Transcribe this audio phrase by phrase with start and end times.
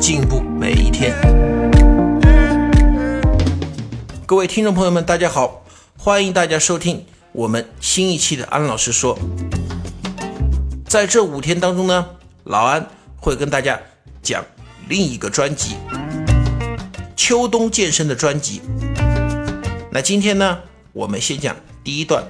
[0.00, 1.14] 进步每一天。
[4.24, 5.62] 各位听众朋友们，大家好，
[5.98, 9.18] 欢迎大家收听我们新一期的安老师说。
[10.88, 12.06] 在这五天当中呢，
[12.44, 13.78] 老安会跟大家
[14.22, 14.42] 讲
[14.88, 15.76] 另一个专辑——
[17.14, 18.62] 秋冬健身的专辑。
[19.92, 20.60] 那今天呢，
[20.94, 21.54] 我们先讲
[21.84, 22.24] 第一段。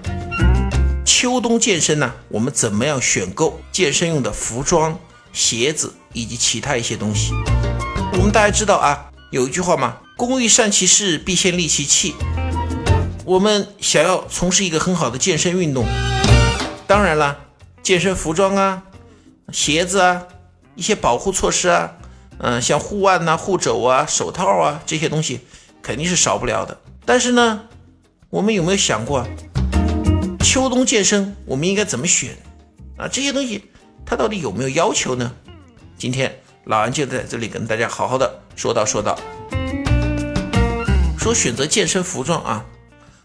[1.04, 4.98] 秋冬健身呢，我们怎么样选购健身用的服装、
[5.32, 7.32] 鞋子以及其他一些东西？
[8.12, 12.14] 我们大家知道啊，有一句话嘛，“工欲善其事，必先利其器。”
[13.24, 15.84] 我们想要从事一个很好的健身运动，
[16.86, 17.38] 当然了，
[17.82, 18.82] 健身服装啊、
[19.52, 20.22] 鞋子啊、
[20.74, 21.92] 一些保护措施啊，
[22.38, 25.40] 嗯，像护腕呐、护肘啊、手套啊这些东西
[25.80, 26.80] 肯定是少不了的。
[27.04, 27.62] 但是呢，
[28.28, 29.26] 我们有没有想过？
[30.40, 32.36] 秋冬健身我们应该怎么选
[32.96, 33.06] 啊？
[33.06, 33.70] 这些东西
[34.04, 35.32] 它到底有没有要求呢？
[35.96, 39.18] 今天老安就在这里跟大家好好的说道说道。
[41.18, 42.64] 说选择健身服装啊，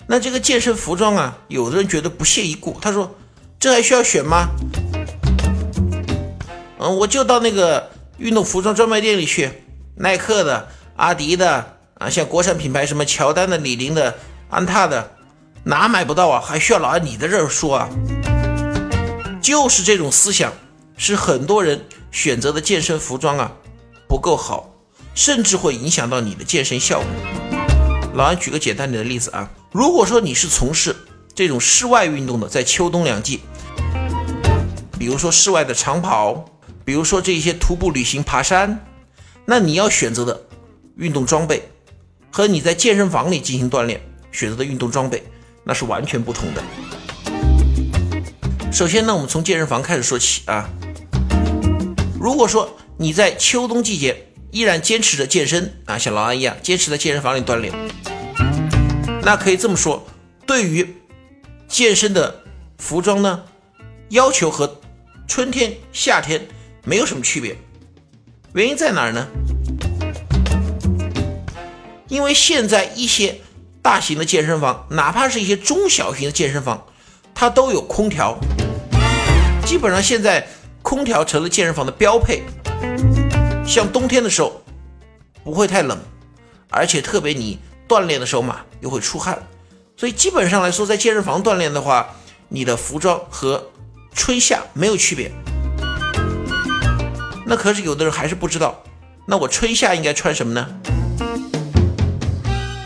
[0.08, 3.16] 那这个健身服装啊，有的人觉得不屑一顾，他说
[3.60, 4.48] 这还需要选吗？
[6.80, 9.52] 嗯，我就到那个运动服装专卖店里去，
[9.98, 14.16] 耐克的、阿迪的啊，像国产品牌什么乔丹的、李宁的、
[14.50, 15.12] 安踏的。
[15.66, 16.42] 哪买不到啊？
[16.44, 17.90] 还需要老安你的这儿说啊？
[19.40, 20.52] 就是这种思想，
[20.98, 21.86] 是很多人
[22.16, 23.52] 选择的健身服装啊
[24.08, 24.74] 不够好，
[25.14, 27.08] 甚至会影响到你的健身效果。
[28.14, 30.96] 老安举个简单点的例子啊，如果说你是从事
[31.34, 33.42] 这种室外运动的，在秋冬两季，
[34.98, 36.46] 比如说室外的长跑，
[36.86, 38.86] 比如说这些徒步旅行、爬山，
[39.44, 40.42] 那你要选择的
[40.96, 41.68] 运动装备，
[42.32, 44.00] 和你在健身房里进行锻炼
[44.32, 45.22] 选择的运动装备。
[45.66, 46.64] 那是完全不同的。
[48.72, 50.70] 首先呢，我们从健身房开始说起啊。
[52.26, 57.72] 如果说你在秋冬季节依然坚持着健身啊，像老安一样坚持在健身房里锻炼，
[59.22, 60.04] 那可以这么说，
[60.48, 60.96] 对于
[61.68, 62.42] 健身的
[62.80, 63.44] 服装呢，
[64.10, 64.82] 要求和
[65.28, 66.48] 春天、夏天
[66.84, 67.56] 没有什么区别。
[68.56, 69.28] 原因在哪儿呢？
[72.08, 73.40] 因为现在一些。
[73.84, 76.88] 大型的健身房，哪怕是一些中小型的健身房，
[77.36, 78.36] 它都有空调。
[79.64, 80.48] 基本上现在
[80.86, 82.44] 空调成了健身房的标配。
[83.66, 84.62] 像冬天的时候
[85.44, 85.98] 不会太冷，
[86.70, 87.58] 而且特别你
[87.88, 89.42] 锻炼的时候嘛又会出汗，
[89.98, 92.16] 所以基本上来说，在健身房锻炼的话，
[92.50, 93.72] 你的服装和
[94.14, 95.32] 春夏没有区别。
[97.48, 98.84] 那可是有的人还是不知道，
[99.26, 100.68] 那我春夏应该穿什么呢？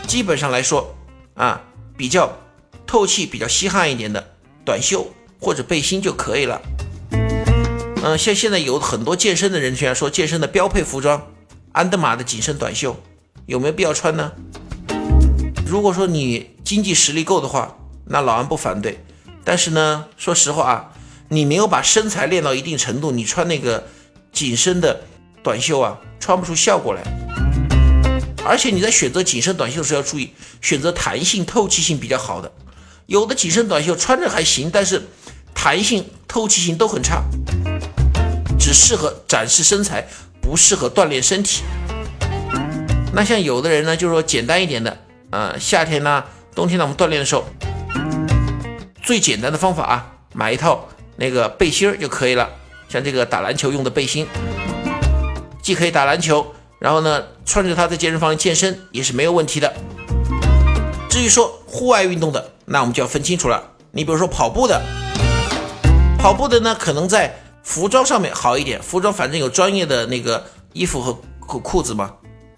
[0.06, 0.96] 基本上来说，
[1.34, 1.60] 啊，
[1.98, 2.32] 比较
[2.86, 4.26] 透气、比较吸汗一点的
[4.64, 5.06] 短袖
[5.38, 6.58] 或者背心就可以了。
[8.02, 11.22] 嗯，像现在有很多健身的人，群说健身的标配服装，
[11.72, 12.96] 安德玛的紧身短袖，
[13.44, 14.32] 有没有必要穿呢？
[15.66, 19.04] 如果说你经济实力够的话，那老安不反对。
[19.44, 20.92] 但是呢，说实话啊，
[21.28, 23.86] 你没有把身材练到一定程度，你穿那个
[24.32, 25.02] 紧身的
[25.42, 27.02] 短袖啊，穿不出效果来。
[28.46, 30.32] 而且你在选择紧身短袖的时候要注意，
[30.62, 32.50] 选择弹性、透气性比较好的。
[33.04, 35.02] 有的紧身短袖穿着还行，但是
[35.54, 37.22] 弹性、透气性都很差，
[38.60, 40.06] 只适合展示身材，
[40.42, 41.62] 不适合锻炼身体。
[43.12, 44.98] 那像有的人呢，就是说简单一点的，
[45.30, 46.22] 呃，夏天呢、
[46.54, 47.44] 冬天呢，我们锻炼的时候，
[49.02, 52.48] 最简单的方法啊，买一套那个背心儿就可以了。
[52.88, 54.26] 像这个打篮球用的背心，
[55.62, 56.54] 既可以打篮球。
[56.78, 59.74] 然后呢，穿着它在健身房里健身也是没有问题的。
[61.10, 63.62] 至于说户外运动的，那我们就要分清楚了。
[63.90, 64.80] 你比如说跑步的，
[66.18, 72.14] 跑步的呢，可能在服装上面好一点，服装反正有专业的那个衣服和和裤子嘛。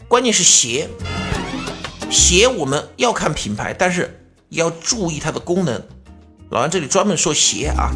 [0.09, 0.89] 关键是鞋，
[2.11, 5.83] 鞋我们要看品牌，但是要注意它的功能。
[6.51, 7.91] 老安这里专门说鞋啊。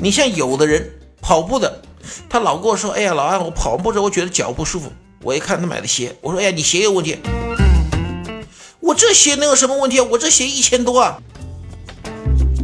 [0.00, 0.90] 你像有的人
[1.20, 1.82] 跑步的。
[2.28, 4.90] 他老跟我说：“哎呀，老安，我跑步着我觉得脚不舒服。”
[5.22, 7.18] 我一看他买的鞋，我说：“哎呀，你鞋有问题。”
[8.80, 10.06] 我这鞋能有什么问题啊？
[10.10, 11.22] 我这鞋一千多啊，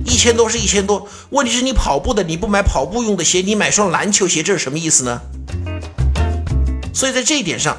[0.07, 1.09] 一千多是一千多。
[1.31, 5.21] 问题是你跑步的，你不买跑步用的鞋，你买双篮球鞋，这是什么意思呢？
[6.95, 7.77] 所以在这一点上，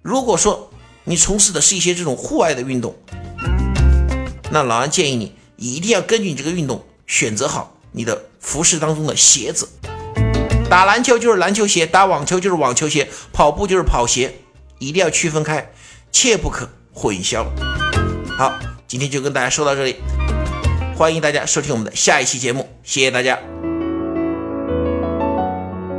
[0.00, 0.70] 如果说
[1.04, 2.96] 你从事的是一些这种户外的运动，
[4.50, 9.68] 那老安建议你一定要根据你这个运动选择好你的服饰当中的鞋子。
[10.70, 14.36] 打篮球就是篮球鞋，打网球就是网球鞋，跑步就是跑鞋，
[14.78, 15.72] 一定要区分开，
[16.12, 17.44] 切不可混淆。
[18.36, 19.96] 好，今天就跟大家说到这里，
[20.98, 23.38] 欢迎大家收听我们的下一期节目，谢谢大家。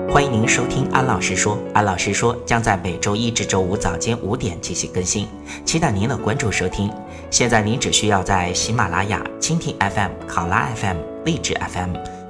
[0.10, 5.26] 欢迎您收听安老师说，安老师说将在每周一至周五早间五点进行更新，
[5.64, 6.92] 期待您的关注收听。
[7.32, 11.96] 现在您只需要在喜马拉雅、蜻蜓 FM、考拉 FM、荔枝 FM、